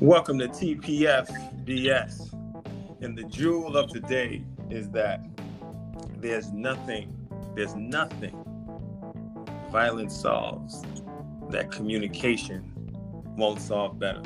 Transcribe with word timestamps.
Welcome 0.00 0.38
to 0.38 0.48
TPF 0.48 1.64
BS. 1.64 2.32
And 3.02 3.18
the 3.18 3.24
jewel 3.24 3.76
of 3.76 3.90
today 3.90 4.44
is 4.70 4.88
that 4.90 5.20
there's 6.18 6.52
nothing, 6.52 7.14
there's 7.54 7.74
nothing 7.74 8.42
violence 9.70 10.14
solves 10.16 10.82
that 11.50 11.70
communication 11.70 12.72
won't 13.36 13.60
solve 13.60 13.98
better. 13.98 14.22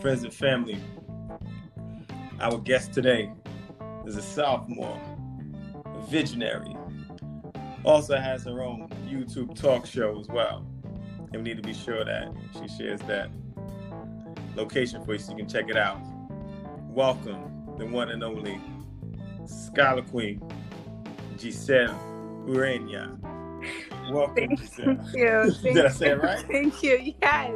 Friends 0.00 0.24
and 0.24 0.34
family, 0.34 0.78
our 2.40 2.58
guest 2.58 2.92
today 2.92 3.30
is 4.06 4.16
a 4.16 4.22
sophomore, 4.22 5.00
a 5.84 6.06
visionary, 6.06 6.76
also 7.84 8.16
has 8.16 8.44
her 8.44 8.62
own 8.62 8.88
YouTube 9.06 9.54
talk 9.54 9.86
show 9.86 10.18
as 10.18 10.28
well. 10.28 10.66
And 11.32 11.42
we 11.42 11.42
need 11.42 11.56
to 11.56 11.62
be 11.62 11.74
sure 11.74 12.04
that 12.04 12.32
she 12.52 12.68
shares 12.76 13.00
that 13.02 13.30
location 14.56 15.04
for 15.04 15.12
you 15.12 15.18
so 15.18 15.30
you 15.32 15.38
can 15.38 15.48
check 15.48 15.68
it 15.68 15.76
out. 15.76 16.00
Welcome, 16.88 17.76
the 17.78 17.86
one 17.86 18.10
and 18.10 18.22
only 18.22 18.60
Scholar 19.46 20.02
Queen, 20.02 20.42
Giselle 21.38 21.98
Urania. 22.46 23.16
Welcome, 24.10 24.34
Thank 24.34 24.60
Giselle. 24.60 24.98
you. 25.14 25.52
Thank 25.52 25.62
Did 25.76 25.86
I 25.86 25.90
say 25.90 26.10
it 26.10 26.22
right? 26.22 26.44
Thank 26.50 26.82
you. 26.82 27.14
Yes, 27.22 27.54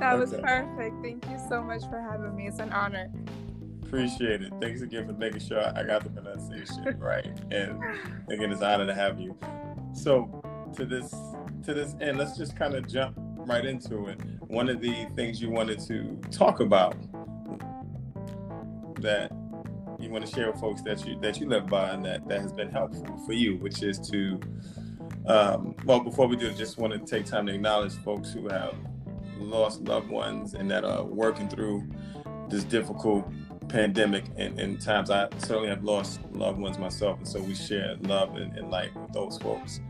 that 0.00 0.18
was 0.18 0.32
perfect. 0.32 1.02
Thank 1.02 1.24
you 1.30 1.38
so 1.48 1.62
much 1.62 1.82
for 1.88 2.00
having 2.00 2.36
me. 2.36 2.46
It's 2.46 2.58
an 2.58 2.72
honor. 2.72 3.10
Appreciate 3.86 4.42
it. 4.42 4.52
Thanks 4.60 4.82
again 4.82 5.06
for 5.06 5.12
making 5.12 5.40
sure 5.40 5.60
I 5.60 5.84
got 5.84 6.02
the 6.02 6.10
pronunciation 6.10 6.98
right. 6.98 7.26
And 7.52 7.80
again, 8.28 8.50
it's 8.50 8.60
an 8.60 8.66
honor 8.66 8.86
to 8.86 8.94
have 8.94 9.20
you. 9.20 9.38
So 9.92 10.42
to 10.74 10.84
this 10.84 11.14
to 11.64 11.72
this 11.72 11.94
end, 12.00 12.18
let's 12.18 12.36
just 12.36 12.56
kind 12.56 12.74
of 12.74 12.88
jump 12.88 13.14
right 13.16 13.64
into 13.64 14.06
it. 14.06 14.20
One 14.48 14.68
of 14.68 14.80
the 14.80 15.06
things 15.14 15.40
you 15.40 15.50
wanted 15.50 15.78
to 15.86 16.18
talk 16.32 16.58
about 16.58 16.96
that 19.00 19.30
you 20.00 20.10
want 20.10 20.26
to 20.26 20.32
share 20.34 20.50
with 20.50 20.60
folks 20.60 20.82
that 20.82 21.06
you 21.06 21.18
that 21.20 21.40
you 21.40 21.48
live 21.48 21.68
by 21.68 21.90
and 21.90 22.04
that 22.04 22.26
that 22.28 22.40
has 22.40 22.52
been 22.52 22.70
helpful 22.70 23.22
for 23.24 23.34
you, 23.34 23.56
which 23.58 23.84
is 23.84 24.00
to 24.10 24.40
um, 25.26 25.76
well, 25.84 26.00
before 26.00 26.26
we 26.26 26.34
do, 26.34 26.52
just 26.52 26.76
want 26.76 26.92
to 26.92 26.98
take 26.98 27.24
time 27.24 27.46
to 27.46 27.54
acknowledge 27.54 27.94
folks 27.98 28.32
who 28.32 28.48
have 28.48 28.74
lost 29.38 29.82
loved 29.82 30.08
ones 30.08 30.54
and 30.54 30.68
that 30.72 30.84
are 30.84 31.04
working 31.04 31.48
through 31.48 31.88
this 32.48 32.64
difficult 32.64 33.28
pandemic 33.68 34.24
and, 34.36 34.58
and 34.58 34.80
times 34.80 35.10
I 35.10 35.28
certainly 35.38 35.68
have 35.68 35.84
lost 35.84 36.20
loved 36.32 36.58
ones 36.58 36.78
myself 36.78 37.18
and 37.18 37.28
so 37.28 37.40
we 37.40 37.54
share 37.54 37.96
love 38.02 38.36
and, 38.36 38.56
and 38.56 38.70
light 38.70 38.94
with 38.96 39.12
those 39.12 39.38
folks 39.38 39.80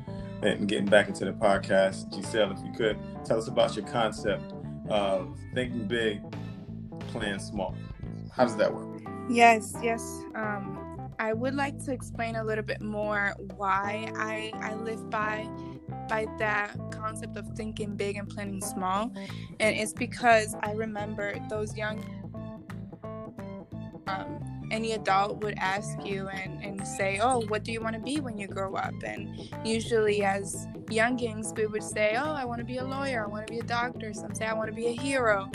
and 0.42 0.68
getting 0.68 0.86
back 0.86 1.08
into 1.08 1.24
the 1.24 1.32
podcast 1.32 2.12
Giselle 2.14 2.52
if 2.52 2.58
you 2.64 2.72
could 2.72 2.98
tell 3.24 3.38
us 3.38 3.48
about 3.48 3.76
your 3.76 3.86
concept 3.86 4.52
of 4.88 5.38
thinking 5.54 5.86
big 5.86 6.22
playing 7.08 7.38
small 7.38 7.74
how 8.32 8.44
does 8.44 8.56
that 8.56 8.72
work 8.72 8.96
Yes, 9.28 9.74
yes. 9.82 10.22
Um, 10.34 11.10
I 11.18 11.32
would 11.32 11.54
like 11.54 11.82
to 11.84 11.92
explain 11.92 12.36
a 12.36 12.44
little 12.44 12.64
bit 12.64 12.80
more 12.80 13.34
why 13.56 14.12
I 14.16 14.52
I 14.60 14.74
live 14.74 15.10
by 15.10 15.48
by 16.08 16.26
that 16.38 16.76
concept 16.90 17.36
of 17.36 17.48
thinking 17.56 17.96
big 17.96 18.16
and 18.16 18.28
planning 18.28 18.60
small, 18.60 19.10
and 19.58 19.76
it's 19.76 19.92
because 19.92 20.54
I 20.62 20.72
remember 20.72 21.34
those 21.48 21.76
young. 21.76 22.04
Um, 24.06 24.40
any 24.70 24.92
adult 24.92 25.42
would 25.42 25.54
ask 25.58 26.04
you 26.04 26.28
and, 26.28 26.62
and 26.62 26.86
say, 26.86 27.18
Oh, 27.22 27.40
what 27.48 27.64
do 27.64 27.72
you 27.72 27.80
want 27.80 27.94
to 27.94 28.00
be 28.00 28.20
when 28.20 28.36
you 28.36 28.48
grow 28.48 28.74
up? 28.74 28.94
And 29.04 29.48
usually, 29.64 30.24
as 30.24 30.66
youngins, 30.86 31.56
we 31.56 31.66
would 31.66 31.82
say, 31.82 32.16
Oh, 32.18 32.32
I 32.32 32.44
want 32.44 32.58
to 32.58 32.64
be 32.64 32.78
a 32.78 32.84
lawyer, 32.84 33.24
I 33.24 33.28
want 33.28 33.46
to 33.46 33.52
be 33.52 33.60
a 33.60 33.64
doctor. 33.64 34.12
Some 34.12 34.34
say, 34.34 34.46
I 34.46 34.54
want 34.54 34.68
to 34.68 34.74
be 34.74 34.86
a 34.86 34.92
hero. 34.92 35.50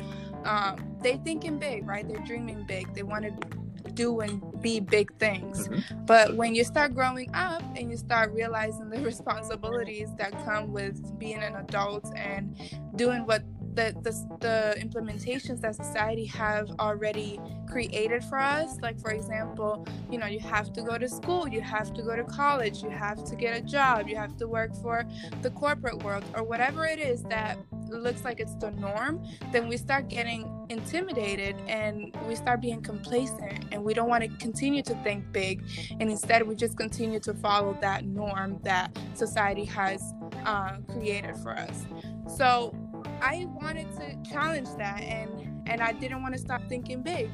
Um, 0.46 0.96
they 1.02 1.18
thinking 1.18 1.60
big, 1.60 1.88
right? 1.88 2.08
They're 2.08 2.24
dreaming 2.26 2.64
big. 2.66 2.94
They 2.94 3.04
want 3.04 3.26
to 3.26 3.58
do 3.94 4.22
and 4.22 4.42
be 4.62 4.80
big 4.80 5.14
things. 5.18 5.70
But 6.06 6.36
when 6.36 6.56
you 6.56 6.64
start 6.64 6.94
growing 6.94 7.30
up 7.34 7.62
and 7.76 7.92
you 7.92 7.98
start 7.98 8.32
realizing 8.34 8.90
the 8.90 9.02
responsibilities 9.02 10.10
that 10.18 10.32
come 10.46 10.72
with 10.72 11.20
being 11.20 11.44
an 11.44 11.56
adult 11.56 12.12
and 12.16 12.56
doing 12.96 13.26
what 13.26 13.44
the, 13.76 13.96
the, 14.02 14.12
the 14.40 14.76
implementations 14.80 15.62
that 15.62 15.76
society 15.76 16.26
have 16.26 16.70
already 16.80 17.40
created 17.70 18.24
for 18.24 18.40
us. 18.40 18.78
Like 18.82 19.00
for 19.00 19.12
example 19.12 19.86
you 20.10 20.18
know 20.18 20.26
you 20.26 20.40
have 20.40 20.74
to 20.74 20.82
go 20.82 20.98
to 20.98 21.08
school 21.08 21.48
you 21.48 21.62
have 21.62 21.94
to 21.94 22.02
go 22.02 22.16
to 22.16 22.24
college 22.24 22.84
you 22.84 22.90
have 22.90 23.24
to 23.24 23.36
get 23.36 23.58
a 23.58 23.62
job 23.62 24.08
you 24.08 24.16
have 24.16 24.36
to 24.38 24.48
work 24.48 24.76
for 24.82 25.06
the 25.42 25.50
corporate 25.52 26.04
world 26.04 26.24
or 26.36 26.44
whatever 26.44 26.86
it 26.86 27.00
is 27.00 27.24
that 27.24 27.58
looks 27.90 28.24
like 28.24 28.40
it's 28.40 28.56
the 28.56 28.72
norm 28.72 29.22
then 29.52 29.68
we 29.68 29.76
start 29.76 30.08
getting 30.08 30.66
intimidated 30.70 31.56
and 31.68 32.16
we 32.28 32.36
start 32.36 32.62
being 32.62 32.82
complacent 32.82 33.66
and 33.72 33.84
we 33.84 33.94
don't 33.94 34.08
want 34.08 34.24
to 34.24 34.30
continue 34.38 34.82
to 34.82 34.94
think 35.04 35.30
big 35.32 35.64
and 36.00 36.10
instead 36.10 36.46
we 36.48 36.56
just 36.56 36.78
continue 36.78 37.20
to 37.20 37.34
follow 37.34 37.78
that 37.82 38.06
norm 38.06 38.60
that 38.64 38.98
society 39.14 39.66
has 39.66 40.14
uh, 40.46 40.78
created 40.92 41.36
for 41.38 41.58
us. 41.58 41.86
So 42.28 42.76
i 43.22 43.46
wanted 43.62 43.88
to 43.96 44.32
challenge 44.32 44.70
that 44.78 45.02
and 45.02 45.30
and 45.68 45.82
i 45.82 45.92
didn't 45.92 46.22
want 46.22 46.34
to 46.34 46.40
stop 46.40 46.62
thinking 46.68 47.02
big. 47.02 47.30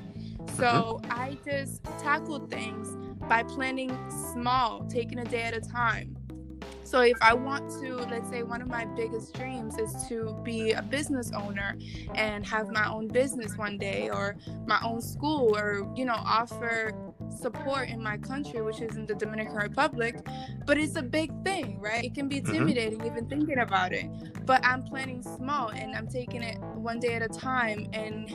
So 0.55 0.99
mm-hmm. 1.03 1.11
i 1.11 1.37
just 1.45 1.83
tackled 1.99 2.49
things 2.49 2.95
by 3.27 3.43
planning 3.43 3.97
small 4.33 4.85
taking 4.87 5.19
a 5.19 5.25
day 5.25 5.43
at 5.43 5.55
a 5.55 5.61
time. 5.61 6.15
So 6.83 7.01
if 7.01 7.17
I 7.21 7.33
want 7.33 7.69
to, 7.81 7.97
let's 7.97 8.29
say 8.29 8.43
one 8.43 8.61
of 8.61 8.69
my 8.69 8.85
biggest 8.85 9.33
dreams 9.33 9.77
is 9.77 9.93
to 10.07 10.39
be 10.43 10.71
a 10.71 10.81
business 10.81 11.31
owner 11.33 11.75
and 12.15 12.45
have 12.45 12.69
my 12.69 12.87
own 12.89 13.09
business 13.09 13.57
one 13.57 13.77
day 13.77 14.09
or 14.09 14.37
my 14.65 14.79
own 14.81 15.01
school 15.01 15.57
or 15.57 15.91
you 15.97 16.05
know 16.05 16.15
offer 16.15 16.93
support 17.29 17.89
in 17.89 18.01
my 18.01 18.17
country 18.17 18.61
which 18.61 18.81
is 18.81 18.95
in 18.95 19.05
the 19.05 19.15
Dominican 19.15 19.55
Republic, 19.55 20.15
but 20.65 20.77
it's 20.77 20.95
a 20.95 21.01
big 21.01 21.31
thing, 21.43 21.79
right? 21.79 22.03
It 22.03 22.13
can 22.13 22.27
be 22.27 22.41
Mhm. 22.41 22.47
intimidating 22.47 23.05
even 23.05 23.27
thinking 23.27 23.59
about 23.59 23.93
it. 23.93 24.05
But 24.45 24.65
I'm 24.65 24.83
planning 24.83 25.21
small 25.21 25.69
and 25.69 25.95
I'm 25.95 26.07
taking 26.07 26.41
it 26.43 26.57
one 26.75 26.99
day 26.99 27.13
at 27.15 27.21
a 27.21 27.27
time 27.29 27.87
and 27.93 28.29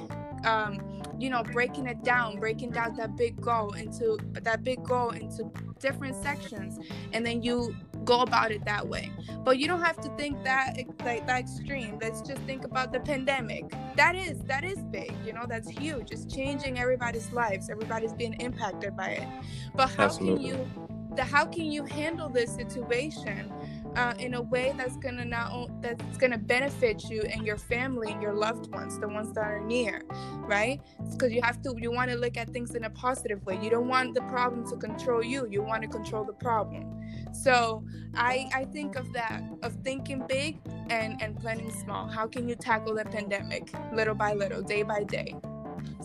um, 0.44 1.03
you 1.19 1.30
know 1.30 1.42
breaking 1.42 1.86
it 1.86 2.03
down 2.03 2.38
breaking 2.38 2.70
down 2.70 2.97
that 2.97 3.16
big 3.16 3.41
goal 3.41 3.72
into 3.72 4.19
that 4.32 4.64
big 4.64 4.82
goal 4.84 5.10
into 5.10 5.50
different 5.78 6.16
sections 6.22 6.78
and 7.12 7.25
then 7.25 7.42
you 7.42 7.75
go 8.04 8.20
about 8.20 8.50
it 8.50 8.64
that 8.64 8.86
way. 8.86 9.12
But 9.44 9.58
you 9.58 9.66
don't 9.66 9.82
have 9.82 10.00
to 10.00 10.08
think 10.16 10.42
that 10.44 10.76
like 11.04 11.26
that 11.26 11.41
extreme. 11.41 11.98
Let's 12.00 12.20
just 12.20 12.41
think 12.42 12.64
about 12.64 12.92
the 12.92 13.00
pandemic. 13.00 13.64
That 13.97 14.14
is 14.14 14.38
that 14.44 14.64
is 14.64 14.78
big 14.91 15.12
you 15.25 15.32
know 15.32 15.44
that's 15.48 15.69
huge. 15.69 16.10
It's 16.10 16.25
changing 16.32 16.78
everybody's 16.78 17.31
lives. 17.32 17.70
Everybody's 17.70 18.12
being 18.12 18.34
impacted 18.34 18.97
by 18.97 19.08
it. 19.08 19.28
But 19.75 19.91
how 19.91 20.04
Absolutely. 20.04 20.50
can 20.50 20.58
you 20.58 20.70
the, 21.16 21.25
how 21.25 21.44
can 21.44 21.70
you 21.70 21.84
handle 21.84 22.28
this 22.28 22.54
situation 22.54 23.52
uh, 23.97 24.14
in 24.19 24.34
a 24.34 24.42
way 24.42 24.72
that's 24.76 24.97
gonna 24.97 25.25
not 25.25 25.53
that's 25.82 26.16
gonna 26.16 26.38
benefit 26.38 27.04
you 27.10 27.22
and 27.22 27.47
your 27.47 27.56
family 27.58 28.10
and 28.10 28.22
your 28.22 28.32
loved 28.34 28.72
ones 28.72 28.98
the 28.98 29.08
ones 29.08 29.32
that 29.34 29.44
are 29.44 29.60
near 29.60 30.03
right? 30.47 30.80
Because 31.10 31.32
you 31.32 31.41
have 31.42 31.62
to 31.62 31.75
you 31.78 31.91
want 31.91 32.10
to 32.10 32.16
look 32.16 32.36
at 32.36 32.50
things 32.50 32.75
in 32.75 32.84
a 32.84 32.91
positive 32.91 33.44
way. 33.47 33.58
You 33.62 33.70
don't 33.70 33.88
want 33.88 34.14
the 34.14 34.22
problem 34.22 34.69
to 34.70 34.76
control 34.76 35.22
you 35.22 35.47
you 35.50 35.62
want 35.62 35.82
to 35.82 35.88
control 35.88 36.25
the 36.25 36.32
problem. 36.32 36.84
So 37.32 37.84
i 38.14 38.48
i 38.54 38.64
think 38.64 38.97
of 38.97 39.12
that 39.12 39.42
of 39.62 39.72
thinking 39.84 40.25
big 40.28 40.58
and 40.91 41.20
and 41.22 41.38
planning 41.38 41.70
small. 41.70 42.08
How 42.08 42.26
can 42.26 42.48
you 42.48 42.54
tackle 42.54 42.94
the 42.94 43.04
pandemic 43.04 43.72
little 43.92 44.14
by 44.14 44.34
little 44.34 44.62
day 44.62 44.82
by 44.82 45.04
day? 45.04 45.34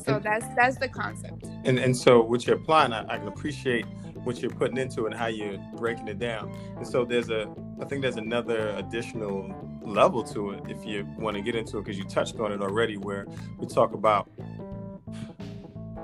So 0.06 0.16
And- 0.16 0.24
that's 0.24 0.46
that's 0.56 0.78
the 0.78 0.90
concept. 0.90 1.46
And 1.66 1.78
and 1.80 1.96
so 1.96 2.22
what 2.22 2.46
you're 2.46 2.58
applying 2.58 2.94
I, 2.94 3.02
I 3.14 3.18
can 3.18 3.28
appreciate 3.28 3.86
what 4.28 4.42
you're 4.42 4.52
putting 4.52 4.78
into 4.78 5.06
it 5.06 5.12
and 5.12 5.16
how 5.16 5.28
you're 5.28 5.58
breaking 5.78 6.08
it 6.08 6.20
down. 6.20 6.54
And 6.76 6.86
so 6.86 7.06
there's 7.06 7.30
a 7.30 7.48
i 7.82 7.86
think 7.86 8.02
there's 8.02 8.18
another 8.18 8.70
additional 8.72 9.54
level 9.82 10.24
to 10.24 10.52
it 10.52 10.64
if 10.68 10.86
you 10.86 11.08
want 11.18 11.38
to 11.38 11.42
get 11.42 11.56
into 11.56 11.78
it 11.78 11.86
because 11.86 11.98
you 11.98 12.04
touched 12.06 12.40
on 12.40 12.52
it 12.52 12.62
already 12.62 12.98
where 12.98 13.26
we 13.58 13.68
talk 13.68 13.94
about 13.94 14.30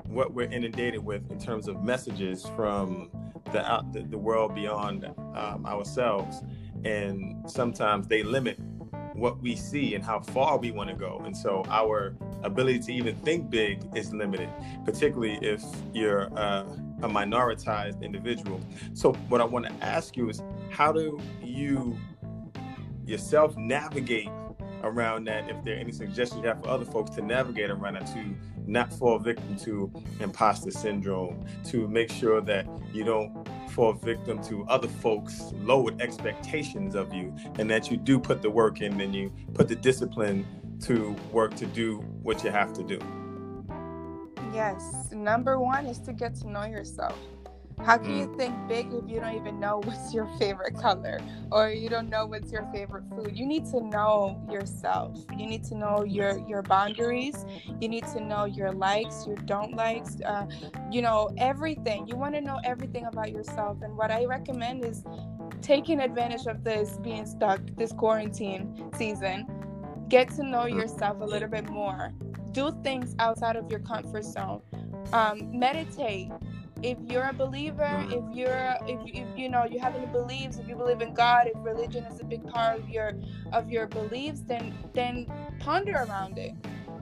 what 0.04 0.32
we're 0.32 0.50
inundated 0.50 1.04
with 1.04 1.30
in 1.30 1.38
terms 1.38 1.68
of 1.68 1.82
messages 1.82 2.46
from 2.56 3.10
the 3.52 3.60
out 3.70 3.92
the, 3.92 4.02
the 4.02 4.18
world 4.18 4.54
beyond 4.54 5.04
um, 5.34 5.66
ourselves. 5.66 6.42
And 6.84 7.50
sometimes 7.50 8.06
they 8.06 8.22
limit 8.22 8.58
what 9.14 9.40
we 9.40 9.54
see 9.56 9.94
and 9.94 10.04
how 10.04 10.20
far 10.20 10.56
we 10.58 10.70
want 10.70 10.90
to 10.90 10.96
go. 10.96 11.22
And 11.24 11.36
so 11.36 11.64
our 11.68 12.16
ability 12.42 12.78
to 12.80 12.92
even 12.92 13.16
think 13.16 13.50
big 13.50 13.80
is 13.94 14.12
limited 14.12 14.50
particularly 14.84 15.38
if 15.40 15.62
you're 15.92 16.36
uh, 16.38 16.64
a 17.04 17.08
minoritized 17.08 18.02
individual 18.02 18.60
so 18.92 19.12
what 19.28 19.40
i 19.40 19.44
want 19.44 19.64
to 19.66 19.72
ask 19.84 20.16
you 20.16 20.28
is 20.28 20.42
how 20.70 20.92
do 20.92 21.20
you 21.42 21.96
yourself 23.06 23.56
navigate 23.56 24.30
around 24.82 25.24
that 25.24 25.48
if 25.48 25.62
there 25.64 25.76
are 25.76 25.78
any 25.78 25.92
suggestions 25.92 26.42
you 26.42 26.48
have 26.48 26.62
for 26.62 26.68
other 26.68 26.84
folks 26.84 27.10
to 27.10 27.22
navigate 27.22 27.70
around 27.70 27.94
that 27.94 28.06
to 28.06 28.34
not 28.66 28.92
fall 28.92 29.18
victim 29.18 29.56
to 29.56 29.90
imposter 30.20 30.70
syndrome 30.70 31.44
to 31.64 31.88
make 31.88 32.10
sure 32.10 32.40
that 32.40 32.66
you 32.92 33.04
don't 33.04 33.46
fall 33.74 33.92
victim 33.92 34.42
to 34.44 34.64
other 34.66 34.88
folks' 34.88 35.52
lowered 35.62 36.00
expectations 36.00 36.94
of 36.94 37.12
you, 37.12 37.34
and 37.58 37.68
that 37.68 37.90
you 37.90 37.96
do 37.96 38.18
put 38.18 38.40
the 38.40 38.50
work 38.50 38.80
in 38.80 39.00
and 39.00 39.14
you 39.14 39.32
put 39.52 39.68
the 39.68 39.74
discipline 39.74 40.46
to 40.80 41.16
work 41.32 41.54
to 41.56 41.66
do 41.66 41.98
what 42.22 42.44
you 42.44 42.50
have 42.50 42.72
to 42.72 42.82
do. 42.82 42.98
Yes. 44.54 45.10
Number 45.12 45.58
one 45.58 45.86
is 45.86 45.98
to 46.00 46.12
get 46.12 46.36
to 46.36 46.48
know 46.48 46.64
yourself. 46.64 47.18
How 47.82 47.98
can 47.98 48.16
you 48.16 48.28
mm. 48.28 48.36
think 48.36 48.68
big 48.68 48.92
if 48.92 49.10
you 49.10 49.18
don't 49.18 49.34
even 49.34 49.58
know 49.58 49.78
what's 49.84 50.14
your 50.14 50.26
favorite 50.38 50.78
color 50.78 51.18
or 51.50 51.70
you 51.70 51.88
don't 51.88 52.08
know 52.08 52.24
what's 52.24 52.52
your 52.52 52.68
favorite 52.72 53.04
food? 53.10 53.36
You 53.36 53.46
need 53.46 53.66
to 53.66 53.80
know 53.80 54.40
yourself. 54.48 55.18
You 55.36 55.46
need 55.46 55.64
to 55.64 55.74
know 55.74 56.04
your 56.04 56.38
your 56.46 56.62
boundaries. 56.62 57.44
You 57.80 57.88
need 57.88 58.06
to 58.08 58.20
know 58.20 58.44
your 58.44 58.70
likes, 58.70 59.26
your 59.26 59.36
don't 59.36 59.74
likes, 59.74 60.20
uh, 60.24 60.46
you 60.90 61.02
know 61.02 61.30
everything. 61.36 62.06
You 62.06 62.16
want 62.16 62.34
to 62.36 62.40
know 62.40 62.60
everything 62.64 63.06
about 63.06 63.32
yourself. 63.32 63.78
And 63.82 63.96
what 63.96 64.12
I 64.12 64.24
recommend 64.24 64.84
is 64.84 65.02
taking 65.60 66.00
advantage 66.00 66.46
of 66.46 66.62
this 66.62 66.98
being 67.02 67.26
stuck, 67.26 67.60
this 67.76 67.92
quarantine 67.92 68.90
season. 68.96 69.46
Get 70.08 70.28
to 70.36 70.44
know 70.44 70.64
mm. 70.64 70.74
yourself 70.74 71.20
a 71.20 71.24
little 71.24 71.48
bit 71.48 71.68
more. 71.68 72.12
Do 72.54 72.70
things 72.84 73.16
outside 73.18 73.56
of 73.56 73.68
your 73.68 73.80
comfort 73.80 74.24
zone. 74.24 74.62
Um, 75.12 75.58
meditate. 75.58 76.30
If 76.82 76.98
you're 77.00 77.28
a 77.28 77.32
believer 77.32 78.06
if 78.10 78.24
you're 78.36 78.74
if, 78.86 79.00
if 79.06 79.38
you 79.38 79.48
know 79.48 79.64
you 79.64 79.80
have 79.80 79.96
any 79.96 80.04
beliefs 80.06 80.58
if 80.58 80.68
you 80.68 80.76
believe 80.76 81.00
in 81.00 81.14
god 81.14 81.46
if 81.46 81.54
religion 81.64 82.04
is 82.04 82.20
a 82.20 82.24
big 82.24 82.46
part 82.46 82.78
of 82.78 82.90
your 82.90 83.14
of 83.54 83.70
your 83.70 83.86
beliefs 83.86 84.42
then 84.46 84.76
then 84.92 85.26
ponder 85.60 85.92
around 85.92 86.36
it. 86.38 86.52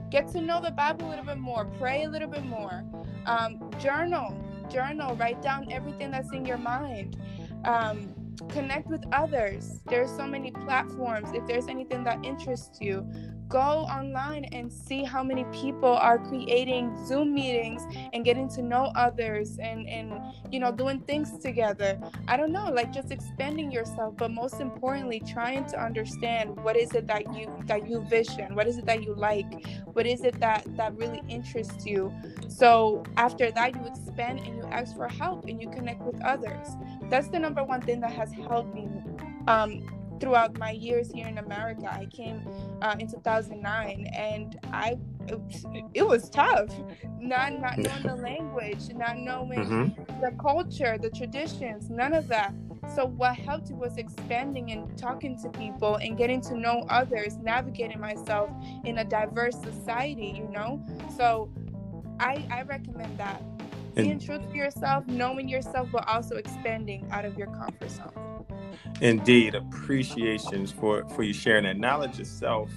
Get 0.09 0.27
to 0.29 0.41
know 0.41 0.61
the 0.61 0.71
bible 0.71 1.07
a 1.07 1.09
little 1.09 1.25
bit 1.25 1.37
more. 1.37 1.65
Pray 1.65 2.03
a 2.05 2.09
little 2.09 2.29
bit 2.29 2.45
more. 2.45 2.85
Um, 3.25 3.69
journal. 3.79 4.37
Journal. 4.71 5.15
Write 5.15 5.41
down 5.41 5.71
everything 5.71 6.11
that's 6.11 6.31
in 6.31 6.45
your 6.45 6.59
mind. 6.59 7.17
Um, 7.65 8.13
connect 8.49 8.87
with 8.87 9.03
others. 9.11 9.81
There's 9.87 10.11
so 10.15 10.25
many 10.27 10.51
platforms. 10.51 11.29
If 11.33 11.45
there's 11.47 11.67
anything 11.67 12.03
that 12.03 12.23
interests 12.23 12.79
you 12.79 13.09
go 13.49 13.59
online 13.59 14.45
and 14.45 14.71
see 14.71 15.03
how 15.03 15.23
many 15.23 15.45
people 15.45 15.93
are 15.93 16.17
creating 16.17 16.95
zoom 17.05 17.33
meetings 17.33 17.83
and 18.13 18.25
getting 18.25 18.47
to 18.49 18.61
know 18.61 18.91
others 18.95 19.57
and 19.59 19.87
and 19.87 20.13
you 20.51 20.59
know 20.59 20.71
doing 20.71 20.99
things 21.01 21.37
together. 21.39 21.99
I 22.27 22.37
don't 22.37 22.51
know 22.51 22.69
like 22.69 22.91
just 22.93 23.11
expanding 23.11 23.71
yourself 23.71 24.15
but 24.17 24.31
most 24.31 24.59
importantly 24.59 25.21
trying 25.25 25.65
to 25.65 25.81
understand 25.81 26.55
what 26.63 26.75
is 26.75 26.93
it 26.93 27.07
that 27.07 27.33
you 27.35 27.51
that 27.65 27.87
you 27.87 28.01
vision 28.01 28.55
what 28.55 28.67
is 28.67 28.77
it 28.77 28.85
that 28.85 29.03
you 29.03 29.13
like 29.15 29.65
what 29.93 30.05
is 30.05 30.23
it 30.23 30.39
that 30.39 30.65
that 30.77 30.95
really 30.97 31.21
interests 31.29 31.85
you. 31.85 32.13
So 32.47 33.03
after 33.17 33.51
that 33.51 33.75
you 33.75 33.85
expand 33.85 34.39
and 34.39 34.57
you 34.57 34.63
ask 34.71 34.95
for 34.95 35.07
help 35.07 35.45
and 35.45 35.61
you 35.61 35.69
connect 35.69 36.01
with 36.01 36.21
others. 36.21 36.67
That's 37.09 37.27
the 37.27 37.39
number 37.39 37.63
one 37.63 37.81
thing 37.81 37.99
that 38.01 38.11
has 38.11 38.31
helped 38.33 38.73
me 38.73 38.87
um, 39.47 39.83
throughout 40.23 40.57
my 40.57 40.71
years 40.71 41.11
here 41.11 41.27
in 41.27 41.37
America. 41.37 41.91
I 41.91 42.05
came 42.05 42.47
uh, 42.81 42.95
in 42.97 43.11
2009, 43.11 44.07
and 44.15 44.57
I 44.71 44.97
it, 45.27 45.39
it, 45.93 46.07
was 46.07 46.29
tough. 46.29 46.69
Not 47.19 47.59
not 47.59 47.77
knowing 47.77 48.03
the 48.03 48.15
language, 48.29 48.93
not 48.93 49.17
knowing 49.17 49.59
mm-hmm. 49.59 50.21
the 50.21 50.31
culture, 50.41 50.97
the 50.97 51.09
traditions, 51.09 51.89
none 51.89 52.13
of 52.13 52.29
that. 52.29 52.53
So 52.95 53.05
what 53.05 53.35
helped 53.35 53.71
was 53.71 53.97
expanding 53.97 54.71
and 54.71 54.97
talking 54.97 55.37
to 55.41 55.49
people 55.49 55.95
and 55.95 56.17
getting 56.17 56.39
to 56.41 56.55
know 56.55 56.85
others, 56.89 57.37
navigating 57.37 57.99
myself 57.99 58.49
in 58.85 58.99
a 58.99 59.03
diverse 59.03 59.59
society. 59.61 60.33
You 60.37 60.47
know, 60.49 60.85
so 61.17 61.51
I 62.19 62.45
I 62.49 62.61
recommend 62.61 63.17
that. 63.17 63.43
Being 63.93 64.19
true 64.19 64.39
to 64.39 64.55
yourself, 64.55 65.05
knowing 65.05 65.47
yourself, 65.47 65.89
but 65.91 66.07
also 66.07 66.37
expanding 66.37 67.05
out 67.11 67.25
of 67.25 67.37
your 67.37 67.47
comfort 67.47 67.91
zone. 67.91 68.32
Indeed, 69.01 69.55
appreciations 69.55 70.71
for 70.71 71.07
for 71.09 71.23
you 71.23 71.33
sharing 71.33 71.63
that 71.63 71.77
knowledge 71.77 72.19
itself 72.19 72.69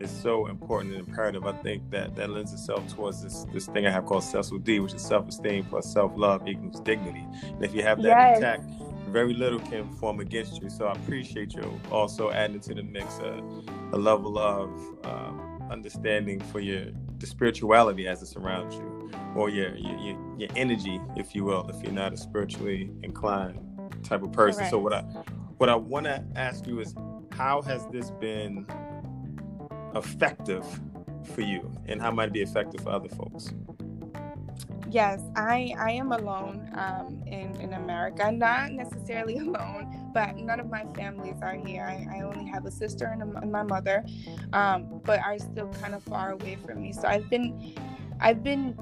is 0.00 0.10
so 0.10 0.46
important 0.46 0.94
and 0.94 1.06
imperative. 1.06 1.46
I 1.46 1.52
think 1.52 1.90
that 1.90 2.16
that 2.16 2.30
lends 2.30 2.52
itself 2.52 2.88
towards 2.88 3.22
this 3.22 3.44
this 3.52 3.66
thing 3.66 3.86
I 3.86 3.90
have 3.90 4.06
called 4.06 4.24
Cecil 4.24 4.58
D, 4.58 4.80
which 4.80 4.94
is 4.94 5.02
self 5.02 5.28
esteem 5.28 5.64
plus 5.64 5.92
self 5.92 6.12
love 6.16 6.48
equals 6.48 6.80
dignity. 6.80 7.26
And 7.42 7.64
if 7.64 7.74
you 7.74 7.82
have 7.82 8.02
that 8.02 8.08
yes. 8.08 8.36
intact, 8.36 8.64
very 9.10 9.34
little 9.34 9.60
can 9.60 9.90
form 9.96 10.20
against 10.20 10.62
you. 10.62 10.70
So 10.70 10.86
I 10.86 10.92
appreciate 10.92 11.54
you 11.54 11.80
also 11.90 12.30
adding 12.30 12.60
to 12.60 12.74
the 12.74 12.82
mix 12.82 13.18
a, 13.18 13.42
a 13.92 13.98
level 13.98 14.38
of 14.38 14.70
uh, 15.04 15.32
understanding 15.70 16.40
for 16.40 16.60
your 16.60 16.86
the 17.18 17.26
spirituality 17.26 18.08
as 18.08 18.22
it 18.22 18.26
surrounds 18.26 18.76
you, 18.76 19.10
or 19.36 19.50
your, 19.50 19.76
your 19.76 19.98
your, 19.98 20.38
your 20.38 20.48
energy, 20.56 21.00
if 21.16 21.34
you 21.34 21.44
will, 21.44 21.68
if 21.68 21.82
you're 21.82 21.92
not 21.92 22.14
a 22.14 22.16
spiritually 22.16 22.90
inclined 23.02 23.58
type 24.02 24.22
of 24.22 24.32
person. 24.32 24.68
So 24.68 24.78
what 24.78 24.92
I 24.92 25.02
what 25.58 25.68
I 25.68 25.74
want 25.74 26.06
to 26.06 26.24
ask 26.36 26.66
you 26.66 26.80
is 26.80 26.94
how 27.32 27.62
has 27.62 27.86
this 27.88 28.10
been 28.12 28.66
effective 29.94 30.64
for 31.34 31.42
you 31.42 31.70
and 31.86 32.00
how 32.00 32.10
might 32.10 32.28
it 32.28 32.32
be 32.32 32.42
effective 32.42 32.82
for 32.82 32.90
other 32.90 33.08
folks? 33.08 33.52
Yes, 34.90 35.20
I 35.36 35.72
I 35.78 35.92
am 35.92 36.10
alone 36.10 36.68
um, 36.74 37.22
in 37.26 37.54
in 37.60 37.74
America. 37.74 38.30
Not 38.32 38.72
necessarily 38.72 39.38
alone, 39.46 40.10
but 40.12 40.36
none 40.36 40.58
of 40.58 40.68
my 40.68 40.84
families 40.94 41.36
are 41.42 41.54
here. 41.54 41.84
I, 41.84 42.18
I 42.18 42.22
only 42.22 42.46
have 42.46 42.66
a 42.66 42.70
sister 42.70 43.06
and, 43.06 43.22
a, 43.22 43.38
and 43.38 43.52
my 43.52 43.62
mother, 43.62 44.04
um, 44.52 45.00
but 45.04 45.20
are 45.20 45.38
still 45.38 45.68
kind 45.80 45.94
of 45.94 46.02
far 46.02 46.32
away 46.32 46.56
from 46.56 46.82
me. 46.82 46.92
So 46.92 47.06
I've 47.06 47.30
been 47.30 47.74
I've 48.20 48.42
been 48.42 48.76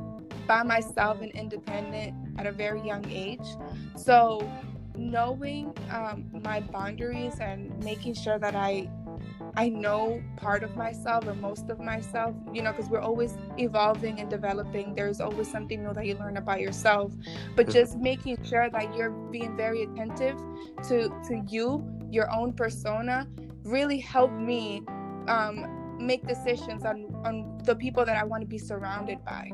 by 0.46 0.62
myself 0.62 1.20
and 1.20 1.30
independent 1.32 2.14
at 2.38 2.46
a 2.46 2.52
very 2.52 2.80
young 2.80 3.04
age. 3.10 3.46
So 3.96 4.50
knowing 4.98 5.72
um, 5.90 6.26
my 6.42 6.60
boundaries 6.60 7.38
and 7.40 7.72
making 7.82 8.14
sure 8.14 8.38
that 8.38 8.54
I 8.54 8.90
I 9.56 9.68
know 9.68 10.22
part 10.36 10.62
of 10.62 10.76
myself 10.76 11.26
or 11.26 11.34
most 11.34 11.68
of 11.70 11.80
myself, 11.80 12.34
you 12.52 12.62
know, 12.62 12.72
because 12.72 12.88
we're 12.88 13.00
always 13.00 13.36
evolving 13.56 14.20
and 14.20 14.30
developing. 14.30 14.94
There's 14.94 15.20
always 15.20 15.50
something 15.50 15.82
new 15.82 15.92
that 15.94 16.06
you 16.06 16.14
learn 16.14 16.36
about 16.36 16.60
yourself. 16.60 17.12
But 17.56 17.66
mm-hmm. 17.66 17.72
just 17.72 17.98
making 17.98 18.44
sure 18.44 18.70
that 18.70 18.94
you're 18.94 19.10
being 19.10 19.56
very 19.56 19.82
attentive 19.82 20.38
to 20.88 21.08
to 21.28 21.42
you, 21.48 21.84
your 22.10 22.32
own 22.32 22.52
persona, 22.52 23.26
really 23.64 23.98
helped 23.98 24.34
me 24.34 24.82
um, 25.26 25.96
make 25.98 26.26
decisions 26.26 26.84
on 26.84 27.06
on 27.24 27.58
the 27.64 27.74
people 27.74 28.04
that 28.04 28.16
I 28.16 28.24
want 28.24 28.42
to 28.42 28.46
be 28.46 28.58
surrounded 28.58 29.24
by. 29.24 29.50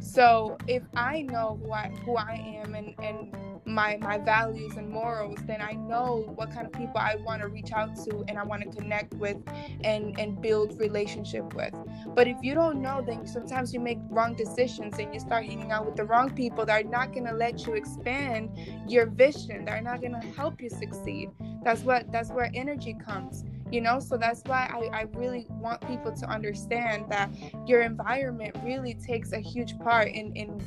So 0.00 0.56
if 0.66 0.82
I 0.96 1.22
know 1.22 1.58
who 1.62 1.72
I 1.72 1.90
who 2.04 2.16
I 2.16 2.60
am 2.62 2.74
and 2.74 2.94
and 3.02 3.34
my 3.66 3.98
my 4.00 4.18
values 4.18 4.76
and 4.76 4.88
morals, 4.88 5.38
then 5.46 5.60
I 5.60 5.72
know 5.72 6.32
what 6.34 6.50
kind 6.50 6.66
of 6.66 6.72
people 6.72 6.98
I 6.98 7.16
want 7.16 7.42
to 7.42 7.48
reach 7.48 7.72
out 7.72 7.94
to 8.04 8.24
and 8.28 8.38
I 8.38 8.44
want 8.44 8.62
to 8.62 8.68
connect 8.68 9.14
with 9.14 9.36
and 9.84 10.18
and 10.18 10.40
build 10.40 10.78
relationship 10.78 11.54
with. 11.54 11.74
But 12.14 12.28
if 12.28 12.36
you 12.42 12.54
don't 12.54 12.80
know, 12.80 13.02
then 13.06 13.26
sometimes 13.26 13.74
you 13.74 13.80
make 13.80 13.98
wrong 14.08 14.34
decisions 14.34 14.98
and 14.98 15.12
you 15.12 15.20
start 15.20 15.44
hanging 15.44 15.72
out 15.72 15.86
with 15.86 15.96
the 15.96 16.04
wrong 16.04 16.30
people 16.30 16.64
that 16.66 16.84
are 16.84 16.88
not 16.88 17.12
gonna 17.12 17.34
let 17.34 17.66
you 17.66 17.74
expand 17.74 18.50
your 18.86 19.06
vision. 19.06 19.64
They're 19.64 19.82
not 19.82 20.00
gonna 20.00 20.22
help 20.36 20.60
you 20.60 20.70
succeed. 20.70 21.30
That's 21.62 21.82
what 21.82 22.10
that's 22.10 22.30
where 22.30 22.50
energy 22.54 22.94
comes 22.94 23.44
you 23.70 23.80
know 23.80 24.00
so 24.00 24.16
that's 24.16 24.42
why 24.46 24.70
I, 24.72 25.00
I 25.00 25.02
really 25.14 25.46
want 25.48 25.86
people 25.86 26.12
to 26.12 26.26
understand 26.26 27.06
that 27.10 27.30
your 27.66 27.82
environment 27.82 28.56
really 28.64 28.94
takes 28.94 29.32
a 29.32 29.40
huge 29.40 29.78
part 29.78 30.08
in 30.08 30.34
in 30.34 30.60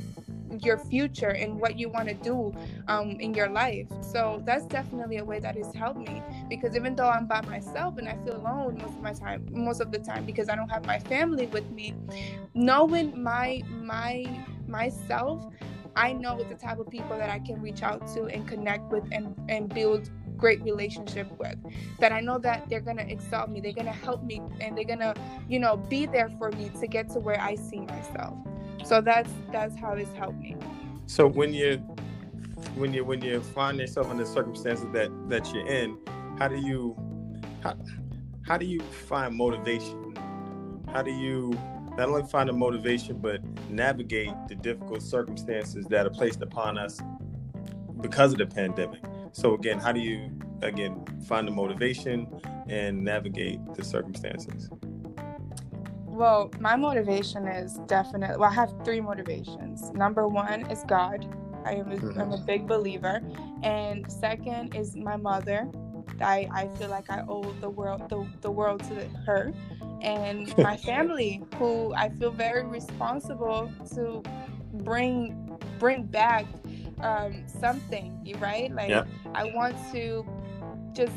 your 0.60 0.78
future 0.78 1.30
and 1.30 1.58
what 1.58 1.78
you 1.78 1.88
want 1.88 2.08
to 2.08 2.14
do 2.14 2.52
um, 2.88 3.10
in 3.20 3.34
your 3.34 3.48
life. 3.48 3.86
So 4.02 4.42
that's 4.44 4.66
definitely 4.66 5.18
a 5.18 5.24
way 5.24 5.40
that 5.40 5.56
has 5.56 5.74
helped 5.74 6.00
me 6.00 6.22
because 6.48 6.76
even 6.76 6.94
though 6.94 7.08
I'm 7.08 7.26
by 7.26 7.40
myself 7.42 7.98
and 7.98 8.08
I 8.08 8.16
feel 8.24 8.36
alone 8.36 8.78
most 8.78 8.94
of 8.94 9.02
my 9.02 9.12
time, 9.12 9.46
most 9.50 9.80
of 9.80 9.90
the 9.90 9.98
time 9.98 10.24
because 10.24 10.48
I 10.48 10.56
don't 10.56 10.68
have 10.68 10.86
my 10.86 10.98
family 10.98 11.46
with 11.46 11.70
me, 11.70 11.94
knowing 12.54 13.20
my 13.22 13.62
my 13.68 14.24
myself, 14.66 15.44
I 15.96 16.12
know 16.12 16.42
the 16.42 16.54
type 16.54 16.78
of 16.78 16.88
people 16.90 17.16
that 17.18 17.30
I 17.30 17.38
can 17.38 17.60
reach 17.60 17.82
out 17.82 18.06
to 18.14 18.24
and 18.26 18.46
connect 18.46 18.90
with 18.90 19.04
and 19.12 19.34
and 19.48 19.68
build 19.68 20.10
great 20.42 20.60
relationship 20.62 21.28
with 21.38 21.58
that 22.00 22.12
i 22.12 22.20
know 22.20 22.38
that 22.38 22.68
they're 22.68 22.86
gonna 22.88 23.08
excel 23.14 23.46
me 23.46 23.60
they're 23.60 23.80
gonna 23.82 24.00
help 24.06 24.20
me 24.24 24.42
and 24.60 24.76
they're 24.76 24.92
gonna 24.94 25.14
you 25.48 25.58
know 25.58 25.76
be 25.76 26.04
there 26.04 26.30
for 26.38 26.50
me 26.58 26.70
to 26.80 26.86
get 26.86 27.08
to 27.08 27.18
where 27.20 27.40
i 27.40 27.54
see 27.54 27.80
myself. 27.80 28.36
So 28.84 29.00
that's 29.00 29.30
that's 29.50 29.76
how 29.76 29.92
it's 29.92 30.12
helped 30.14 30.38
me. 30.38 30.56
So 31.06 31.26
when 31.26 31.54
you 31.54 31.78
when 32.74 32.92
you 32.92 33.04
when 33.04 33.22
you 33.22 33.40
find 33.40 33.78
yourself 33.78 34.10
in 34.10 34.16
the 34.16 34.26
circumstances 34.26 34.86
that 34.92 35.10
that 35.28 35.52
you're 35.52 35.66
in 35.66 35.98
how 36.38 36.48
do 36.48 36.56
you 36.56 36.96
how, 37.62 37.76
how 38.46 38.56
do 38.56 38.66
you 38.66 38.80
find 38.80 39.36
motivation? 39.36 40.16
How 40.92 41.02
do 41.02 41.10
you 41.10 41.56
not 41.96 42.08
only 42.08 42.24
find 42.24 42.50
a 42.50 42.52
motivation 42.52 43.18
but 43.18 43.40
navigate 43.70 44.32
the 44.48 44.54
difficult 44.54 45.02
circumstances 45.02 45.86
that 45.86 46.06
are 46.06 46.10
placed 46.10 46.42
upon 46.42 46.78
us 46.78 47.00
because 48.00 48.32
of 48.32 48.38
the 48.38 48.46
pandemic 48.46 49.00
so 49.32 49.54
again 49.54 49.78
how 49.78 49.92
do 49.92 50.00
you 50.00 50.30
again 50.62 51.04
find 51.26 51.46
the 51.48 51.52
motivation 51.52 52.26
and 52.68 53.02
navigate 53.02 53.58
the 53.74 53.84
circumstances 53.84 54.70
well, 56.12 56.50
my 56.60 56.76
motivation 56.76 57.48
is 57.48 57.78
definitely, 57.86 58.36
well, 58.36 58.50
I 58.50 58.52
have 58.54 58.72
three 58.84 59.00
motivations. 59.00 59.90
Number 59.92 60.28
one 60.28 60.70
is 60.70 60.84
God. 60.86 61.26
I 61.64 61.76
am 61.76 61.90
a, 61.90 61.96
Mhm. 61.96 62.20
I'm 62.20 62.32
a 62.32 62.38
big 62.38 62.66
believer. 62.66 63.22
And 63.62 64.10
second 64.12 64.74
is 64.76 64.94
my 64.94 65.16
mother. 65.16 65.68
I, 66.20 66.48
I 66.52 66.68
feel 66.76 66.90
like 66.90 67.08
I 67.10 67.24
owe 67.26 67.50
the 67.60 67.70
world 67.70 68.02
the, 68.10 68.26
the 68.42 68.50
world 68.50 68.84
to 68.84 69.08
her 69.24 69.52
and 70.02 70.54
my 70.58 70.76
family 70.76 71.42
who 71.58 71.94
I 71.94 72.10
feel 72.10 72.30
very 72.30 72.64
responsible 72.64 73.72
to 73.94 74.22
bring 74.74 75.58
bring 75.78 76.04
back 76.04 76.44
um, 77.00 77.44
something 77.46 78.36
right 78.38 78.72
like 78.74 78.90
Yeah. 78.90 79.04
I 79.34 79.44
want 79.54 79.76
to 79.92 80.24
just 80.92 81.12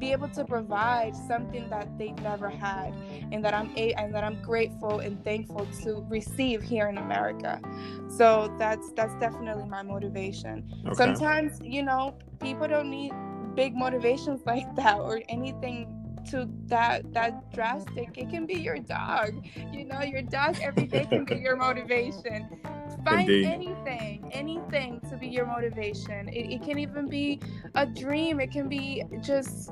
be 0.00 0.12
able 0.12 0.28
to 0.28 0.44
provide 0.44 1.14
something 1.14 1.68
that 1.68 1.86
they've 1.98 2.18
never 2.22 2.48
had 2.48 2.94
and 3.30 3.44
that 3.44 3.52
I'm 3.54 3.70
a 3.76 3.92
and 3.92 4.14
that 4.14 4.24
I'm 4.24 4.40
grateful 4.42 5.00
and 5.00 5.22
thankful 5.22 5.66
to 5.84 6.04
receive 6.08 6.62
here 6.62 6.88
in 6.88 6.98
America. 6.98 7.60
So 8.08 8.52
that's 8.58 8.90
that's 8.92 9.14
definitely 9.16 9.68
my 9.68 9.82
motivation. 9.82 10.66
Okay. 10.86 10.94
Sometimes, 10.94 11.60
you 11.62 11.82
know, 11.82 12.16
people 12.40 12.66
don't 12.66 12.90
need 12.90 13.12
big 13.54 13.76
motivations 13.76 14.40
like 14.46 14.74
that 14.76 14.98
or 14.98 15.20
anything 15.28 15.96
to 16.30 16.48
that 16.66 17.12
that 17.12 17.52
drastic. 17.52 18.16
It 18.16 18.30
can 18.30 18.46
be 18.46 18.54
your 18.54 18.78
dog. 18.78 19.46
You 19.72 19.84
know, 19.84 20.00
your 20.00 20.22
dog 20.22 20.58
every 20.62 20.86
day 20.86 21.04
can 21.04 21.24
be 21.24 21.36
your 21.46 21.56
motivation. 21.56 22.48
Find 23.04 23.28
Indeed. 23.28 23.46
anything, 23.46 24.30
anything 24.32 25.00
to 25.10 25.16
be 25.16 25.28
your 25.28 25.46
motivation. 25.46 26.28
It, 26.28 26.52
it 26.52 26.62
can 26.62 26.78
even 26.78 27.08
be 27.08 27.40
a 27.74 27.86
dream. 27.86 28.40
It 28.40 28.50
can 28.50 28.68
be 28.68 29.02
just 29.22 29.70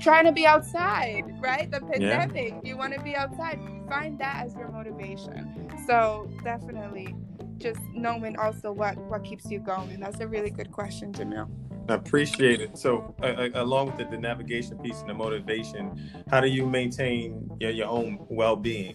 trying 0.00 0.24
to 0.24 0.32
be 0.32 0.46
outside, 0.46 1.24
right? 1.40 1.70
The 1.70 1.80
Yeah. 2.00 2.26
pandemic. 2.26 2.54
You 2.64 2.76
want 2.76 2.94
to 2.94 3.00
be 3.02 3.14
outside. 3.14 3.60
Find 3.88 4.18
that 4.18 4.44
as 4.44 4.54
your 4.54 4.70
motivation. 4.70 5.68
So 5.86 6.28
definitely 6.42 7.14
just 7.58 7.80
knowing 7.94 8.36
also 8.36 8.72
what 8.72 8.96
what 9.08 9.24
keeps 9.24 9.50
you 9.50 9.60
going. 9.60 10.00
That's 10.00 10.20
a 10.20 10.26
really 10.26 10.50
good 10.50 10.72
question, 10.72 11.12
Jamil. 11.12 11.48
I 11.88 11.94
appreciate 11.94 12.60
it. 12.60 12.78
So, 12.78 13.14
uh, 13.22 13.48
along 13.54 13.86
with 13.86 13.96
the, 13.96 14.04
the 14.04 14.18
navigation 14.18 14.78
piece 14.78 15.00
and 15.00 15.10
the 15.10 15.14
motivation, 15.14 16.00
how 16.30 16.40
do 16.40 16.48
you 16.48 16.64
maintain 16.64 17.50
your, 17.60 17.70
your 17.70 17.88
own 17.88 18.24
well 18.28 18.56
being? 18.56 18.94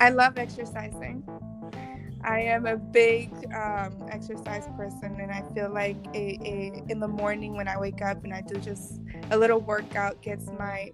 I 0.00 0.10
love 0.10 0.38
exercising. 0.38 1.24
I 2.22 2.40
am 2.40 2.66
a 2.66 2.76
big 2.76 3.30
um, 3.54 3.96
exercise 4.10 4.66
person, 4.76 5.16
and 5.20 5.30
I 5.30 5.42
feel 5.54 5.72
like 5.72 5.96
a, 6.14 6.38
a, 6.44 6.82
in 6.88 7.00
the 7.00 7.08
morning 7.08 7.56
when 7.56 7.68
I 7.68 7.78
wake 7.78 8.02
up 8.02 8.24
and 8.24 8.34
I 8.34 8.42
do 8.42 8.56
just 8.56 9.00
a 9.30 9.38
little 9.38 9.60
workout 9.60 10.20
gets 10.22 10.46
my 10.58 10.90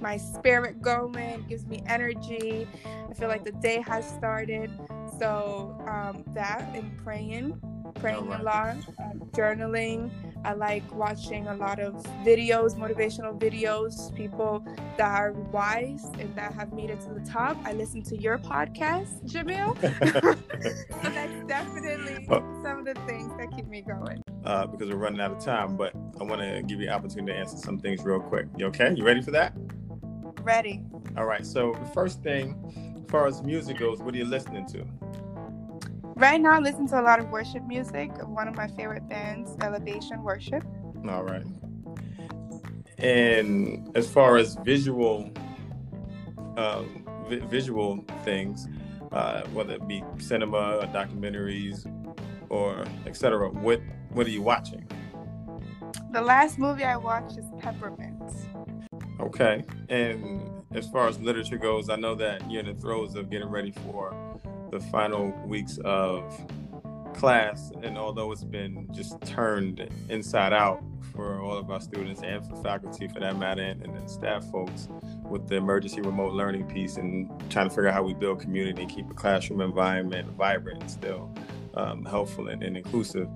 my 0.00 0.16
spirit 0.16 0.80
going, 0.80 1.44
gives 1.48 1.66
me 1.66 1.82
energy. 1.86 2.66
I 3.08 3.14
feel 3.14 3.28
like 3.28 3.44
the 3.44 3.52
day 3.52 3.82
has 3.82 4.08
started. 4.08 4.70
So 5.18 5.76
um, 5.86 6.24
that 6.34 6.70
and 6.74 6.96
praying, 6.98 7.60
praying 7.96 8.32
a 8.32 8.42
lot, 8.42 8.76
um, 8.98 9.20
journaling. 9.32 10.10
I 10.44 10.54
like 10.54 10.82
watching 10.94 11.46
a 11.48 11.54
lot 11.54 11.78
of 11.78 11.94
videos, 12.24 12.74
motivational 12.76 13.38
videos, 13.38 14.14
people 14.14 14.64
that 14.96 15.10
are 15.20 15.32
wise 15.32 16.04
and 16.18 16.34
that 16.36 16.52
have 16.54 16.72
made 16.72 16.90
it 16.90 17.00
to 17.02 17.10
the 17.14 17.20
top. 17.20 17.56
I 17.64 17.72
listen 17.72 18.02
to 18.04 18.16
your 18.16 18.38
podcast, 18.38 19.22
Jamil. 19.30 19.76
so 21.02 21.10
that's 21.10 21.46
definitely 21.46 22.26
Oh. 22.30 22.40
some 22.62 22.78
of 22.80 22.84
the 22.84 22.94
things 23.06 23.30
that 23.38 23.50
keep 23.54 23.66
me 23.66 23.82
going. 23.82 24.22
uh, 24.44 24.66
because 24.66 24.88
we're 24.88 24.96
running 24.96 25.20
out 25.20 25.30
of 25.32 25.44
time, 25.44 25.76
but 25.76 25.94
I 26.20 26.24
want 26.24 26.40
to 26.40 26.62
give 26.66 26.80
you 26.80 26.88
an 26.88 26.94
opportunity 26.94 27.32
to 27.32 27.38
answer 27.38 27.56
some 27.58 27.78
things 27.78 28.02
real 28.04 28.20
quick. 28.20 28.46
You 28.56 28.66
okay? 28.66 28.94
You 28.96 29.04
ready 29.04 29.20
for 29.22 29.30
that? 29.32 29.52
Ready. 30.42 30.82
All 31.16 31.26
right. 31.26 31.44
So, 31.44 31.74
the 31.78 31.86
first 31.90 32.22
thing, 32.22 32.56
as 33.04 33.10
far 33.10 33.26
as 33.26 33.42
music 33.42 33.78
goes, 33.78 34.00
what 34.00 34.14
are 34.14 34.18
you 34.18 34.24
listening 34.24 34.66
to? 34.68 34.86
Right 36.20 36.38
now, 36.38 36.50
I 36.50 36.58
listen 36.58 36.86
to 36.88 37.00
a 37.00 37.02
lot 37.02 37.18
of 37.18 37.30
worship 37.30 37.66
music. 37.66 38.10
One 38.28 38.46
of 38.46 38.54
my 38.54 38.68
favorite 38.68 39.08
bands, 39.08 39.56
Elevation 39.62 40.22
Worship. 40.22 40.62
All 41.08 41.22
right. 41.22 41.46
And 42.98 43.90
as 43.96 44.06
far 44.10 44.36
as 44.36 44.54
visual, 44.56 45.30
um, 46.58 47.06
vi- 47.26 47.38
visual 47.46 48.04
things, 48.22 48.68
uh, 49.12 49.44
whether 49.54 49.76
it 49.76 49.88
be 49.88 50.04
cinema 50.18 50.76
or 50.76 50.86
documentaries 50.88 51.90
or 52.50 52.84
etc., 53.06 53.48
what 53.48 53.80
what 54.10 54.26
are 54.26 54.30
you 54.30 54.42
watching? 54.42 54.86
The 56.12 56.20
last 56.20 56.58
movie 56.58 56.84
I 56.84 56.98
watched 56.98 57.38
is 57.38 57.46
Peppermint. 57.60 58.20
Okay. 59.20 59.64
And 59.88 60.50
as 60.72 60.86
far 60.90 61.08
as 61.08 61.18
literature 61.18 61.56
goes, 61.56 61.88
I 61.88 61.96
know 61.96 62.14
that 62.16 62.50
you're 62.50 62.60
in 62.60 62.66
the 62.66 62.78
throes 62.78 63.14
of 63.14 63.30
getting 63.30 63.48
ready 63.48 63.70
for 63.70 64.14
the 64.70 64.80
final 64.80 65.30
weeks 65.46 65.78
of 65.84 66.22
class. 67.14 67.72
And 67.82 67.98
although 67.98 68.32
it's 68.32 68.44
been 68.44 68.88
just 68.92 69.20
turned 69.22 69.88
inside 70.08 70.52
out 70.52 70.82
for 71.12 71.40
all 71.40 71.56
of 71.56 71.70
our 71.70 71.80
students 71.80 72.22
and 72.22 72.44
for 72.48 72.56
faculty 72.62 73.08
for 73.08 73.20
that 73.20 73.36
matter, 73.36 73.62
and, 73.62 73.82
and 73.82 73.94
then 73.94 74.08
staff 74.08 74.44
folks 74.50 74.88
with 75.24 75.48
the 75.48 75.56
emergency 75.56 76.00
remote 76.00 76.32
learning 76.32 76.66
piece 76.66 76.96
and 76.96 77.28
trying 77.50 77.68
to 77.68 77.74
figure 77.74 77.88
out 77.88 77.94
how 77.94 78.02
we 78.02 78.14
build 78.14 78.40
community 78.40 78.82
and 78.82 78.90
keep 78.90 79.08
a 79.10 79.14
classroom 79.14 79.60
environment 79.60 80.28
vibrant 80.32 80.80
and 80.80 80.90
still 80.90 81.32
um, 81.74 82.04
helpful 82.04 82.48
and, 82.48 82.62
and 82.62 82.76
inclusive 82.76 83.28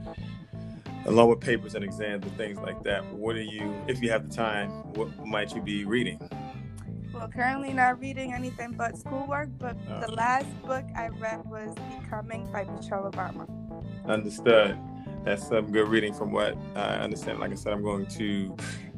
along 1.07 1.29
with 1.29 1.41
papers 1.41 1.75
and 1.75 1.85
exams 1.85 2.25
and 2.27 2.37
things 2.37 2.59
like 2.59 2.83
that 2.83 3.05
what 3.13 3.37
are 3.37 3.43
you 3.43 3.75
if 3.87 4.03
you 4.03 4.11
have 4.11 4.29
the 4.29 4.35
time 4.35 4.71
what 4.95 5.09
might 5.25 5.55
you 5.55 5.63
be 5.63 5.85
reading 5.85 6.19
Well, 7.15 7.29
currently 7.29 7.73
not 7.73 8.01
reading 8.01 8.33
anything 8.35 8.73
but 8.73 8.97
schoolwork, 8.99 9.49
but 9.59 9.77
Oh. 9.89 10.01
the 10.07 10.13
last 10.13 10.47
book 10.67 10.85
I 10.97 11.09
read 11.09 11.45
was 11.47 11.75
Becoming 12.01 12.51
by 12.53 12.65
Michelle 12.65 13.11
Obama. 13.11 13.47
understood 14.07 14.77
that's 15.25 15.49
some 15.49 15.73
good 15.73 15.89
reading 15.89 16.13
from 16.13 16.31
what 16.31 16.55
i 16.77 16.97
understand 16.97 17.39
like 17.39 17.51
i 17.51 17.55
said 17.55 17.73
i'm 17.73 17.83
going 17.83 18.05
to 18.05 18.55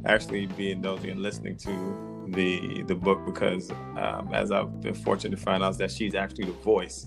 actually 0.06 0.46
be 0.46 0.72
indulging 0.72 1.10
and 1.10 1.20
listening 1.22 1.56
to 1.56 2.26
the 2.30 2.82
the 2.88 2.94
book 2.94 3.24
because 3.24 3.70
um, 3.96 4.28
as 4.32 4.50
i've 4.50 4.80
been 4.80 4.94
fortunate 4.94 5.36
to 5.36 5.40
find 5.40 5.62
out 5.62 5.78
that 5.78 5.92
she's 5.92 6.16
actually 6.16 6.46
the 6.46 6.58
voice 6.64 7.06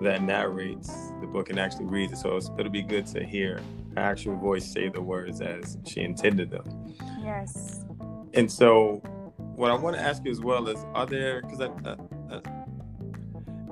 that 0.00 0.22
narrates 0.22 0.88
the 1.20 1.26
book 1.26 1.50
and 1.50 1.58
actually 1.58 1.84
reads 1.84 2.12
it 2.14 2.16
so 2.16 2.34
it's, 2.38 2.50
it'll 2.58 2.72
be 2.72 2.80
good 2.82 3.04
to 3.06 3.22
hear 3.22 3.60
her 3.94 4.02
actual 4.02 4.36
voice 4.36 4.64
say 4.72 4.88
the 4.88 5.02
words 5.02 5.42
as 5.42 5.76
she 5.86 6.00
intended 6.00 6.50
them 6.50 6.94
Yes. 7.22 7.84
And 8.32 8.50
so, 8.50 9.00
what 9.56 9.70
I 9.70 9.74
want 9.74 9.96
to 9.96 10.02
ask 10.02 10.24
you 10.24 10.30
as 10.30 10.40
well 10.40 10.68
is, 10.68 10.84
are 10.94 11.06
there? 11.06 11.42
Because 11.42 11.60
I, 11.60 11.68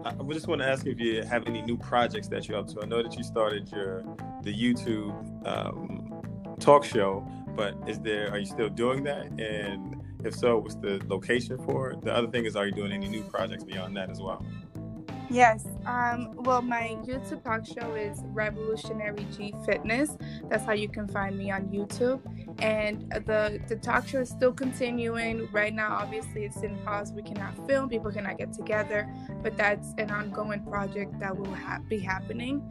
I, 0.04 0.10
I 0.10 0.32
just 0.32 0.46
want 0.46 0.60
to 0.60 0.68
ask 0.68 0.86
if 0.86 0.98
you 1.00 1.22
have 1.22 1.46
any 1.46 1.62
new 1.62 1.76
projects 1.76 2.28
that 2.28 2.48
you're 2.48 2.58
up 2.58 2.68
to. 2.68 2.82
I 2.82 2.86
know 2.86 3.02
that 3.02 3.16
you 3.16 3.24
started 3.24 3.70
your 3.70 4.04
the 4.42 4.52
YouTube 4.52 5.46
um, 5.46 6.22
talk 6.60 6.84
show, 6.84 7.26
but 7.56 7.76
is 7.86 8.00
there? 8.00 8.30
Are 8.30 8.38
you 8.38 8.46
still 8.46 8.68
doing 8.68 9.04
that? 9.04 9.26
And 9.40 10.00
if 10.24 10.34
so, 10.34 10.58
what's 10.58 10.76
the 10.76 11.00
location 11.06 11.58
for 11.64 11.90
it? 11.90 12.02
The 12.02 12.14
other 12.14 12.28
thing 12.28 12.44
is, 12.44 12.56
are 12.56 12.66
you 12.66 12.72
doing 12.72 12.92
any 12.92 13.08
new 13.08 13.22
projects 13.22 13.64
beyond 13.64 13.96
that 13.96 14.10
as 14.10 14.20
well? 14.20 14.44
Yes. 15.30 15.66
Um, 15.86 16.34
well, 16.38 16.62
my 16.62 16.96
YouTube 17.02 17.42
talk 17.42 17.66
show 17.66 17.94
is 17.94 18.20
Revolutionary 18.26 19.26
G 19.36 19.54
Fitness. 19.66 20.16
That's 20.48 20.64
how 20.64 20.72
you 20.72 20.88
can 20.88 21.08
find 21.08 21.36
me 21.36 21.50
on 21.50 21.66
YouTube. 21.68 22.20
And 22.62 23.10
the 23.26 23.60
the 23.68 23.76
talk 23.76 24.06
show 24.06 24.20
is 24.20 24.28
still 24.28 24.52
continuing 24.52 25.48
right 25.52 25.74
now. 25.74 25.96
Obviously, 25.96 26.44
it's 26.44 26.62
in 26.62 26.78
pause. 26.84 27.12
We 27.12 27.22
cannot 27.22 27.66
film. 27.66 27.88
People 27.88 28.12
cannot 28.12 28.38
get 28.38 28.52
together. 28.52 29.08
But 29.42 29.56
that's 29.56 29.94
an 29.98 30.10
ongoing 30.10 30.64
project 30.64 31.18
that 31.20 31.36
will 31.36 31.54
ha- 31.54 31.80
be 31.88 31.98
happening. 31.98 32.62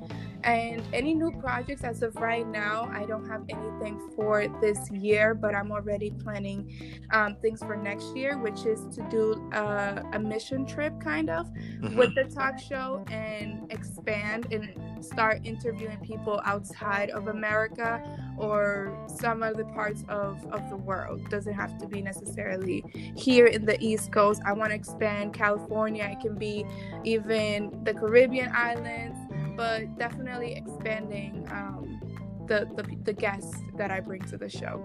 And 0.43 0.81
any 0.91 1.13
new 1.13 1.31
projects 1.31 1.83
as 1.83 2.01
of 2.01 2.15
right 2.15 2.47
now, 2.47 2.89
I 2.91 3.05
don't 3.05 3.27
have 3.27 3.43
anything 3.49 3.99
for 4.15 4.47
this 4.59 4.89
year, 4.89 5.35
but 5.35 5.53
I'm 5.53 5.71
already 5.71 6.11
planning 6.11 6.95
um, 7.11 7.35
things 7.41 7.59
for 7.59 7.75
next 7.75 8.15
year, 8.15 8.37
which 8.39 8.65
is 8.65 8.87
to 8.95 9.07
do 9.09 9.49
a, 9.53 10.03
a 10.13 10.19
mission 10.19 10.65
trip 10.65 10.99
kind 10.99 11.29
of 11.29 11.47
with 11.95 12.15
the 12.15 12.23
talk 12.23 12.57
show 12.57 13.00
and 13.09 13.71
expand 13.71 14.47
and 14.51 15.03
start 15.03 15.41
interviewing 15.43 15.97
people 15.99 16.41
outside 16.45 17.09
of 17.11 17.27
America 17.27 18.01
or 18.37 18.95
some 19.07 19.43
other 19.43 19.63
parts 19.65 20.03
of, 20.09 20.45
of 20.51 20.69
the 20.69 20.75
world. 20.75 21.21
Doesn't 21.29 21.53
have 21.53 21.77
to 21.79 21.87
be 21.87 22.01
necessarily 22.01 22.83
here 23.15 23.47
in 23.47 23.65
the 23.65 23.81
East 23.83 24.11
Coast. 24.11 24.41
I 24.45 24.53
want 24.53 24.71
to 24.71 24.75
expand 24.75 25.33
California. 25.33 26.09
It 26.11 26.19
can 26.19 26.35
be 26.35 26.65
even 27.03 27.83
the 27.83 27.93
Caribbean 27.93 28.51
islands, 28.53 29.17
but 29.55 29.97
definitely 29.97 30.53
expanding 30.53 31.47
um, 31.51 31.99
the, 32.47 32.67
the 32.75 32.83
the 33.03 33.13
guests 33.13 33.55
that 33.77 33.91
I 33.91 33.99
bring 33.99 34.21
to 34.23 34.37
the 34.37 34.49
show. 34.49 34.83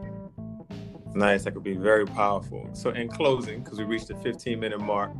Nice. 1.14 1.44
That 1.44 1.52
could 1.52 1.64
be 1.64 1.74
very 1.74 2.04
powerful. 2.04 2.68
So, 2.74 2.90
in 2.90 3.08
closing, 3.08 3.62
because 3.62 3.78
we 3.78 3.84
reached 3.84 4.08
the 4.08 4.16
15 4.16 4.60
minute 4.60 4.80
mark, 4.80 5.12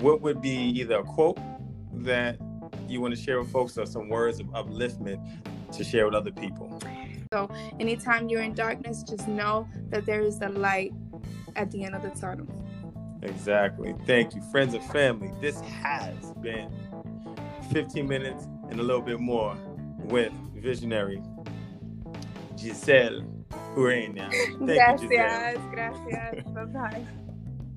what 0.00 0.20
would 0.20 0.42
be 0.42 0.56
either 0.78 0.96
a 0.96 1.02
quote 1.02 1.38
that 1.92 2.38
you 2.88 3.00
want 3.00 3.14
to 3.14 3.20
share 3.20 3.40
with 3.40 3.50
folks 3.50 3.78
or 3.78 3.86
some 3.86 4.08
words 4.08 4.40
of 4.40 4.46
upliftment 4.48 5.20
to 5.72 5.84
share 5.84 6.06
with 6.06 6.14
other 6.14 6.32
people? 6.32 6.80
So, 7.32 7.48
anytime 7.78 8.28
you're 8.28 8.42
in 8.42 8.54
darkness, 8.54 9.02
just 9.02 9.28
know 9.28 9.68
that 9.90 10.04
there 10.04 10.20
is 10.22 10.40
a 10.40 10.48
light 10.48 10.92
at 11.56 11.70
the 11.70 11.84
end 11.84 11.94
of 11.94 12.02
the 12.02 12.10
tunnel. 12.10 12.46
Exactly. 13.22 13.94
Thank 14.06 14.34
you, 14.34 14.42
friends 14.50 14.74
and 14.74 14.84
family. 14.84 15.30
This 15.40 15.60
has 15.60 16.32
been 16.40 16.70
15 17.72 18.08
minutes 18.08 18.46
and 18.70 18.80
a 18.80 18.82
little 18.82 19.02
bit 19.02 19.20
more 19.20 19.56
with 20.04 20.32
visionary 20.54 21.22
Giselle 22.58 23.22
Urania. 23.76 24.28
Thank 24.30 24.66
gracias, 24.66 25.02
you, 25.02 25.08
Giselle. 25.10 25.70
gracias. 25.70 26.44
Bye 26.52 26.64
bye. 26.64 27.06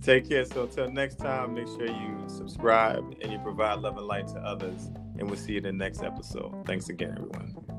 Take 0.04 0.28
care. 0.28 0.44
So 0.44 0.64
until 0.64 0.92
next 0.92 1.16
time, 1.16 1.54
make 1.54 1.68
sure 1.68 1.88
you 1.88 2.24
subscribe 2.28 3.16
and 3.22 3.32
you 3.32 3.40
provide 3.40 3.80
love 3.80 3.98
and 3.98 4.06
light 4.06 4.28
to 4.30 4.40
others. 4.40 4.92
And 5.18 5.30
we'll 5.30 5.40
see 5.40 5.54
you 5.54 5.60
in 5.60 5.64
the 5.64 5.72
next 5.72 6.04
episode. 6.04 6.66
Thanks 6.66 6.90
again, 6.90 7.16
everyone. 7.18 7.73